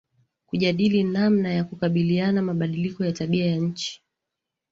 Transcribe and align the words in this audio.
kujadili 0.45 1.03
namna 1.03 1.53
ya 1.53 1.63
kukabiliana 1.63 2.41
mabadiliko 2.41 3.05
ya 3.05 3.11
tabia 3.11 3.55
nchi 3.55 4.01